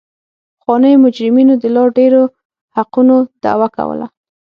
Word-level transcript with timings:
پخوانیو 0.59 1.01
مجرمینو 1.05 1.53
د 1.59 1.65
لا 1.75 1.83
ډېرو 1.97 2.21
حقونو 2.75 3.15
دعوه 3.43 3.67
کوله. 3.75 4.07